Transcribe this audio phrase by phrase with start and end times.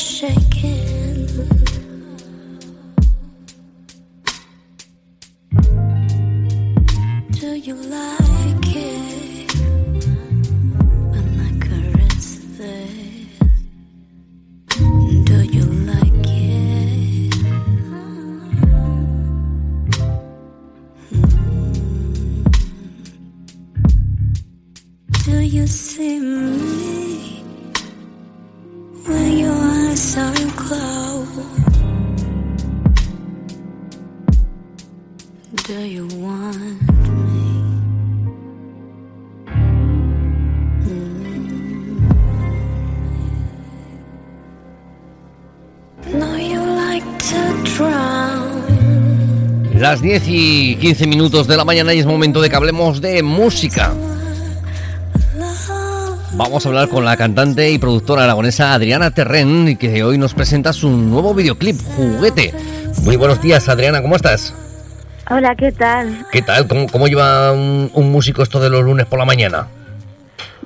[0.00, 1.26] shaking.
[7.32, 9.54] Do you like it
[11.12, 13.38] when I caress this?
[15.28, 17.34] Do you like it?
[21.10, 22.42] Hmm.
[25.24, 26.89] Do you see me
[35.70, 36.80] You want me?
[49.78, 53.22] Las 10 y 15 minutos de la mañana y es momento de que hablemos de
[53.22, 53.94] música.
[56.32, 60.72] Vamos a hablar con la cantante y productora aragonesa Adriana Terren, que hoy nos presenta
[60.72, 62.52] su nuevo videoclip, Juguete.
[63.04, 64.52] Muy buenos días, Adriana, ¿cómo estás?
[65.30, 66.26] Hola, ¿qué tal?
[66.32, 66.66] ¿Qué tal?
[66.66, 69.68] ¿Cómo, cómo lleva un, un músico esto de los lunes por la mañana?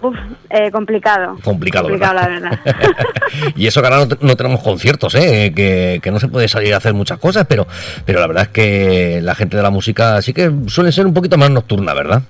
[0.00, 0.16] Uf,
[0.48, 1.36] eh, complicado.
[1.44, 2.42] Complicado, Complicado, ¿verdad?
[2.42, 2.76] la verdad.
[3.56, 5.52] y eso que ahora no tenemos conciertos, ¿eh?
[5.54, 7.66] que, que no se puede salir a hacer muchas cosas, pero,
[8.06, 11.14] pero la verdad es que la gente de la música sí que suele ser un
[11.14, 12.22] poquito más nocturna, ¿verdad?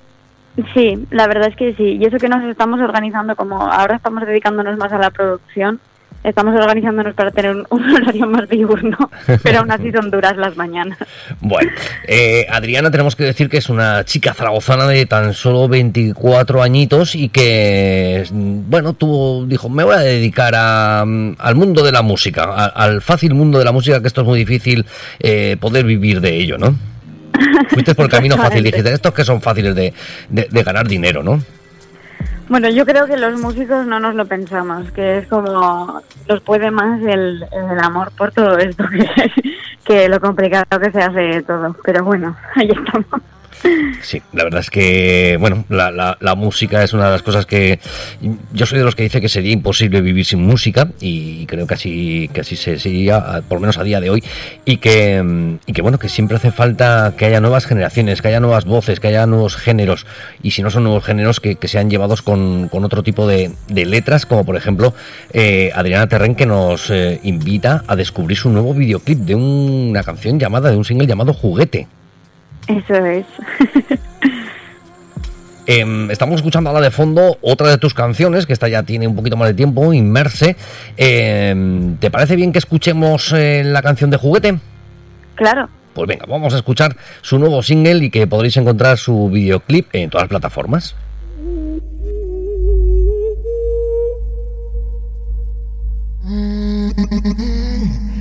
[0.73, 1.97] Sí, la verdad es que sí.
[2.01, 5.79] Y eso que nos estamos organizando, como ahora estamos dedicándonos más a la producción,
[6.25, 8.97] estamos organizándonos para tener un, un horario más diurno,
[9.43, 10.97] pero aún así son duras las mañanas.
[11.39, 11.71] Bueno,
[12.07, 17.15] eh, Adriana tenemos que decir que es una chica zaragozana de tan solo 24 añitos
[17.15, 22.01] y que, bueno, tuvo, dijo, me voy a dedicar a, mm, al mundo de la
[22.01, 24.85] música, a- al fácil mundo de la música, que esto es muy difícil
[25.19, 26.75] eh, poder vivir de ello, ¿no?
[27.69, 29.93] Fuiste por el camino fácil, dijiste, estos que son fáciles de,
[30.29, 31.41] de- de ganar dinero, ¿no?
[32.47, 36.69] Bueno, yo creo que los músicos no nos lo pensamos, que es como nos puede
[36.69, 39.53] más el, el amor por todo esto que,
[39.85, 41.75] que lo complicado que se hace todo.
[41.83, 43.34] Pero bueno, ahí estamos.
[44.01, 47.45] Sí, la verdad es que, bueno, la, la- la música es una de las cosas
[47.45, 47.79] que
[48.53, 51.73] yo soy de los que dice que sería imposible vivir sin música y creo que
[51.73, 54.23] así, que así se sería, por lo menos a día de hoy,
[54.65, 58.39] y que, y que, bueno, que siempre hace falta que haya nuevas generaciones, que haya
[58.39, 60.05] nuevas voces, que haya nuevos géneros,
[60.43, 63.85] y si no son nuevos géneros, que, que sean llevados con, otro tipo de, de
[63.85, 64.93] letras, como por ejemplo
[65.33, 70.39] eh, Adriana Terren, que nos eh, invita a descubrir su nuevo videoclip de una canción
[70.39, 71.87] llamada, de un single llamado Juguete.
[72.67, 73.25] Eso es.
[75.67, 79.15] Em, estamos escuchando ahora de fondo otra de tus canciones, que esta ya tiene un
[79.15, 80.55] poquito más de tiempo, Inmerse.
[80.95, 84.59] Em, ¿Te parece bien que escuchemos eh, la canción de juguete?
[85.35, 85.67] claro.
[85.93, 90.09] Pues venga, vamos a escuchar su nuevo single y que podréis encontrar su videoclip en
[90.09, 90.93] todas las plataformas.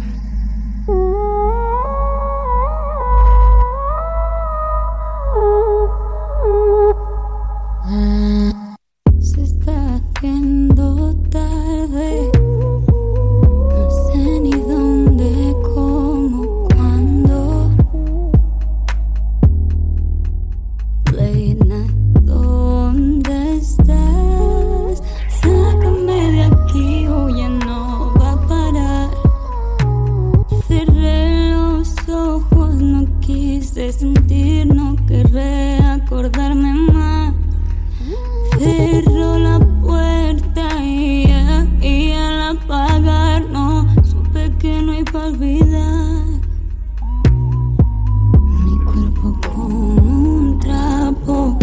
[33.84, 37.34] quise sentir, no querré acordarme más.
[38.58, 41.26] Cerró la puerta y,
[41.80, 46.24] y al apagar no supe que no hay para olvidar.
[48.64, 51.58] Mi cuerpo como un trapo.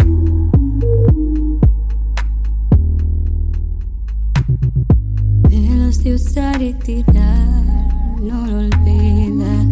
[5.48, 9.71] Pelos de usar y tirar, no lo olvida.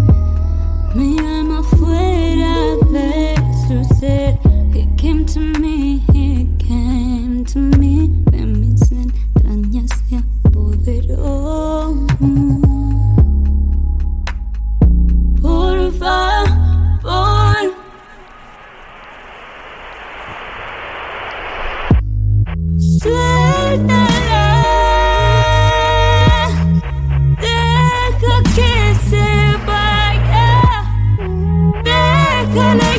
[23.71, 23.87] Deja
[28.57, 28.73] que
[29.09, 29.29] se
[29.65, 30.51] vaya,
[31.85, 32.93] déjale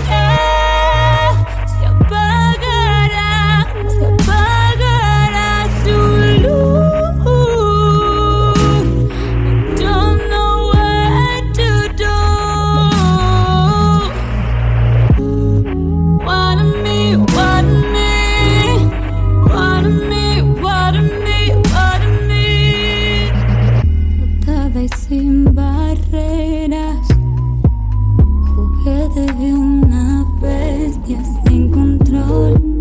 [24.89, 27.07] sin barreras,
[28.55, 32.80] juguete de una bestia sin control.